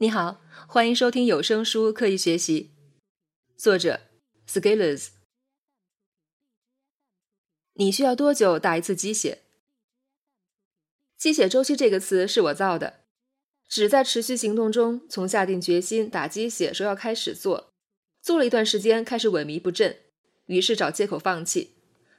[0.00, 2.70] 你好，欢迎收听有声书《刻意学习》，
[3.60, 3.98] 作者
[4.48, 5.08] Scalers。
[7.72, 9.42] 你需要多久打一次鸡血？
[11.16, 13.00] 鸡血周期这个词是我造的，
[13.66, 17.72] 指在持续行动中，从下定决心打鸡血说要开始做，
[18.22, 19.96] 做了一段时间开始萎靡不振，
[20.46, 21.72] 于是找借口放弃，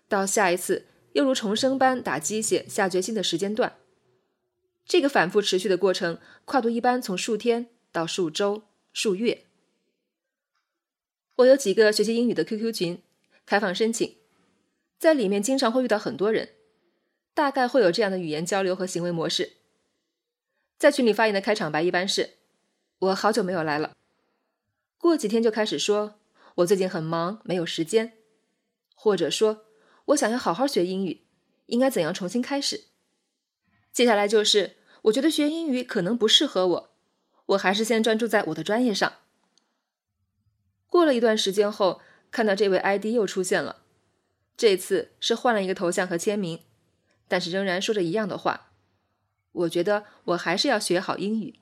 [0.09, 3.77] 到下一次又如重生般打鸡血下决心的时间段。
[4.89, 9.45] 这个反复持续的过程，跨度一般从数天到数周、数月。
[11.35, 13.03] 我有几个学习英语的 QQ 群，
[13.45, 14.17] 开放申请，
[14.97, 16.55] 在里面经常会遇到很多人，
[17.35, 19.57] 大概会有这样的语言交流和行为模式。
[20.79, 22.37] 在群里发言的开场白一般是
[22.97, 23.95] ：“我好久没有来了。”
[24.97, 26.19] 过几天就开始说
[26.55, 28.13] ：“我最近很忙，没有时间。”
[28.95, 29.67] 或者说
[30.05, 31.27] ：“我想要好好学英语，
[31.67, 32.85] 应该怎样重新开始？”
[33.93, 34.77] 接下来就是。
[35.03, 36.89] 我觉得学英语可能不适合我，
[37.47, 39.13] 我还是先专注在我的专业上。
[40.87, 42.01] 过了一段时间后，
[42.31, 43.83] 看到这位 ID 又出现了，
[44.57, 46.63] 这次是换了一个头像和签名，
[47.27, 48.71] 但是仍然说着一样的话。
[49.51, 51.59] 我觉得我还是要学好英语。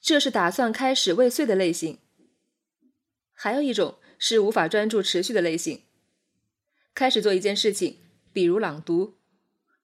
[0.00, 1.98] 这是打算开始未遂的类型。
[3.32, 5.82] 还有一种是无法专注持续的类型。
[6.94, 7.98] 开始做一件事情，
[8.32, 9.14] 比如朗读，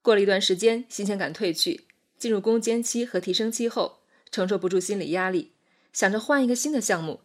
[0.03, 1.89] 过了一段时间，新鲜感褪去。
[2.21, 5.53] 进入攻坚期和提升期后，承受不住心理压力，
[5.91, 7.23] 想着换一个新的项目，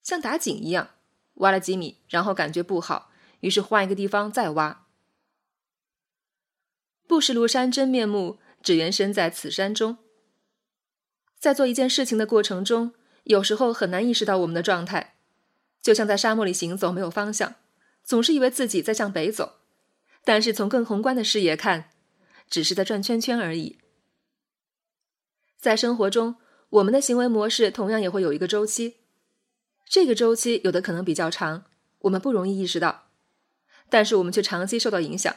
[0.00, 0.90] 像打井一样，
[1.34, 4.86] 挖了几米，然后感觉不好，于是换一个地方再挖。
[7.08, 9.98] 不识庐山真面目，只缘身在此山中。
[11.36, 15.16] 在做一件事情的过程中，有时候很难意识到我们的状态，
[15.82, 17.56] 就像在沙漠里行走，没有方向，
[18.04, 19.56] 总是以为自己在向北走，
[20.24, 21.90] 但是从更宏观的视野看，
[22.48, 23.78] 只是在转圈圈而已。
[25.66, 26.36] 在生活中，
[26.68, 28.98] 我们的行为模式同样也会有一个周期。
[29.84, 31.64] 这个周期有的可能比较长，
[32.02, 33.08] 我们不容易意识到，
[33.90, 35.34] 但是我们却长期受到影响。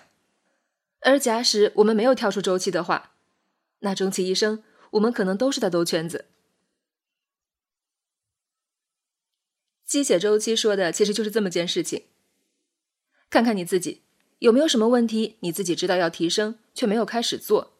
[0.99, 3.13] 而假使我们没有跳出周期的话，
[3.79, 6.25] 那终其一生，我们可能都是在兜圈子。
[9.83, 12.03] 鸡血周期说的其实就是这么件事情。
[13.31, 14.03] 看看你自己
[14.37, 17.73] 有没有什么问题，你自己知道要提升，却没有开始做，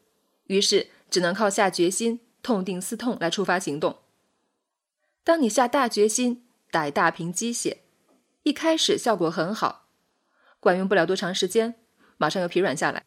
[0.46, 2.22] 于是只能靠下决心。
[2.42, 4.00] 痛定思痛来触发行动。
[5.24, 7.84] 当你下大决心打一大瓶鸡血，
[8.44, 9.90] 一开始效果很好，
[10.60, 11.76] 管用不了多长时间，
[12.18, 13.06] 马上又疲软下来。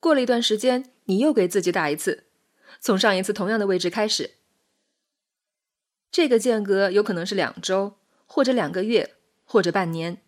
[0.00, 2.24] 过了一段时间，你又给自己打一次，
[2.80, 4.34] 从上一次同样的位置开始。
[6.10, 10.22] 这个间隔有可能是两周，或者两个月，或者半年。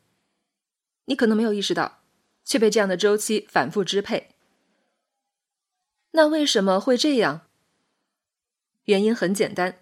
[1.04, 2.02] 你可能没有意识到，
[2.44, 4.30] 却被这样的周期反复支配。
[6.12, 7.45] 那为什么会这样？
[8.86, 9.78] 原因很简单，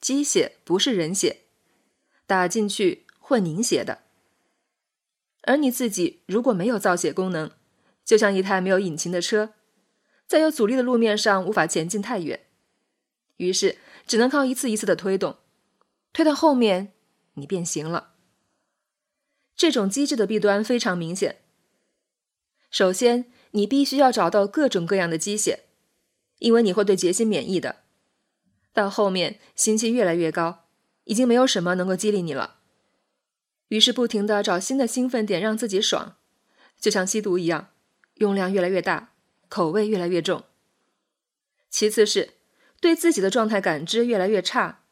[0.00, 1.40] 鸡血不是人血，
[2.26, 4.02] 打进去会凝血的。
[5.42, 7.50] 而你自己如果没有造血功能，
[8.04, 9.54] 就像一台没有引擎的车，
[10.26, 12.46] 在有阻力的路面上无法前进太远，
[13.38, 15.38] 于是只能靠一次一次的推动，
[16.12, 16.92] 推到后面
[17.34, 18.14] 你变形了。
[19.56, 21.40] 这种机制的弊端非常明显。
[22.70, 25.64] 首先，你必须要找到各种各样的鸡血，
[26.38, 27.79] 因为你会对结心免疫的。
[28.72, 30.64] 到后面，心气越来越高，
[31.04, 32.58] 已经没有什么能够激励你了。
[33.68, 36.16] 于是不停的找新的兴奋点让自己爽，
[36.78, 37.68] 就像吸毒一样，
[38.14, 39.12] 用量越来越大，
[39.48, 40.44] 口味越来越重。
[41.68, 42.34] 其次是
[42.80, 44.82] 对自己的状态感知越来越差，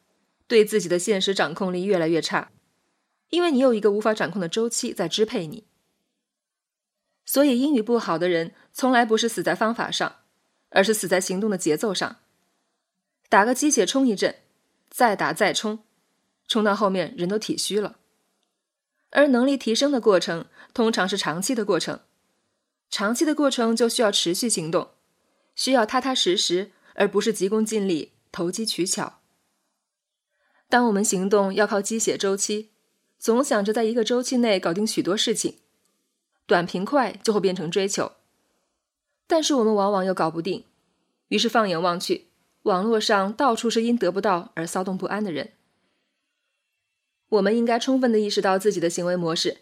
[0.47, 2.51] 对自己的现实掌控力越来越差，
[3.29, 5.65] 因为你有一个无法掌控的周期在支配你。
[7.25, 10.17] 所以英语不好的人，从来不是死在方法上，
[10.69, 12.17] 而是死在行动的节奏上。
[13.29, 14.37] 打个鸡血冲一阵，
[14.89, 15.83] 再打再冲，
[16.47, 17.97] 冲到后面人都体虚了。
[19.11, 21.99] 而能力提升的过程通常是长期的过程，
[22.89, 24.89] 长期的过程就需要持续行动，
[25.55, 29.19] 需要踏踏实实，而不是急功近利、投机取巧。
[30.67, 32.71] 当我们行动要靠鸡血周期，
[33.19, 35.57] 总想着在一个周期内搞定许多事情，
[36.47, 38.13] 短平快就会变成追求，
[39.27, 40.65] 但是我们往往又搞不定，
[41.27, 42.28] 于是放眼望去。
[42.63, 45.53] 网络上到处是因得不到而骚动不安的人。
[47.29, 49.57] 我们应该充分的意识到自己的行为模式，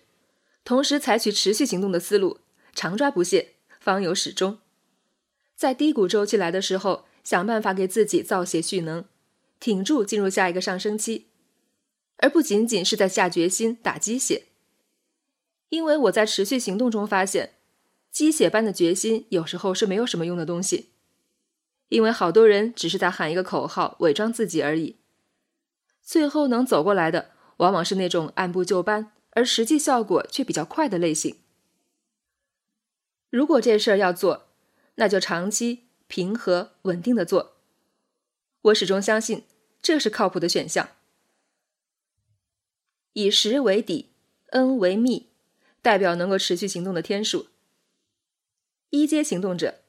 [0.63, 2.39] 同时采取持续行动的思路，
[2.73, 4.59] 常抓不懈，方有始终。
[5.55, 9.05] 在低谷周期来的时候，想办法给自己造血蓄能，
[9.59, 11.27] 挺住进入下一个上升期，
[12.17, 14.45] 而不仅仅是在下决心打鸡血。
[15.69, 17.55] 因为我在持续行动中发现，
[18.09, 20.91] 鸡血般的决心有时候是没有什么用的东西。
[21.89, 24.97] 因为好多人只是在喊一个口号，伪装自己而已。
[26.01, 31.37] 最后能走过来的，往往是那种按部就班，而实际效果却比较快的类型。
[33.29, 34.47] 如果这事儿要做，
[34.95, 37.57] 那就长期、平和、稳定的做。
[38.61, 39.43] 我始终相信，
[39.81, 40.89] 这是靠谱的选项。
[43.13, 44.11] 以十为底
[44.51, 45.27] ，N 为幂，
[45.81, 47.47] 代表能够持续行动的天数。
[48.89, 49.81] 一阶行动者，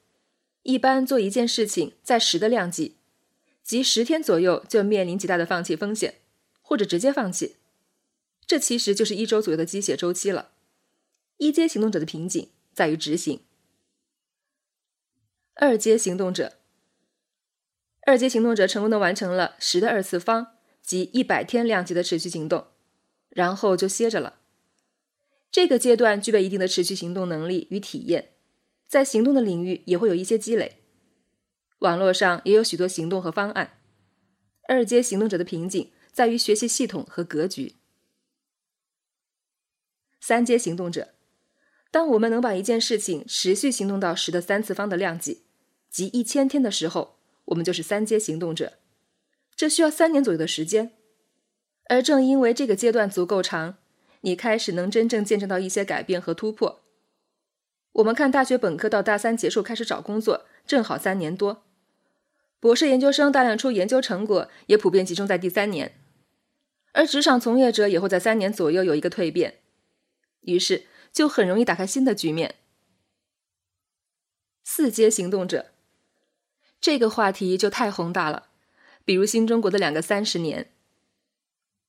[0.69, 2.97] 一般做一件事情在十的量级，
[3.63, 6.17] 即十天左右就面临极大的放弃风险，
[6.61, 7.57] 或者直接放弃。
[8.47, 10.51] 这其实就是一周左右的鸡血周期了。
[11.39, 13.41] 一阶行动者的瓶颈在于执行。
[15.55, 16.59] 二阶行动者，
[18.03, 20.49] 二阶行动者成功的完成了十的二次方，
[20.83, 22.67] 即一百天量级的持续行动，
[23.31, 24.41] 然后就歇着了。
[25.51, 28.33] 这个阶段具备一定的持续行动能力与体验。
[28.89, 30.79] 在行动的领域也会有一些积累，
[31.81, 33.79] 网络上也有许多行动和方案。
[34.67, 37.75] 二阶行动者的瓶颈在于学习系统和格局。
[40.21, 41.15] 三阶行动者，
[41.91, 45.43] 当我们能把一件事情持续行动到十的三次方的量级，
[45.91, 48.79] 即一千天的时候，我们就是三阶行动者。
[49.55, 50.93] 这需要三年左右的时间，
[51.91, 53.77] 而正因为这个阶段足够长，
[54.23, 56.88] 你开始能真正见证到一些改变和突破。
[57.93, 61.63] 我们看大学本科到大三结束开始找工作，正好三年多；
[62.61, 65.95] 博士研究生大量出研究成果，也普遍集中在第三年。
[66.93, 69.61] 而职场从业者也会在三年左右有一个蜕变，
[70.43, 72.57] 于是就很容易打开新的局面。
[74.65, 75.73] 四阶行动者，
[76.81, 78.49] 这个话题就太宏大了，
[79.05, 80.71] 比如新中国的两个三十年。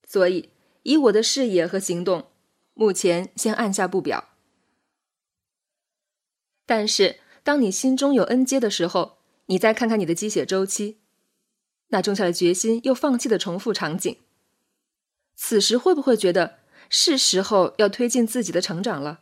[0.07, 0.49] 所以，
[0.83, 2.31] 以我的视野和行动，
[2.73, 4.29] 目前先按下不表。
[6.69, 9.17] 但是，当你心中有恩阶的时候，
[9.47, 10.99] 你再看看你的积血周期，
[11.87, 14.17] 那种下了决心又放弃的重复场景，
[15.35, 19.21] 此时会不会觉得是时候要推进自己的成长了？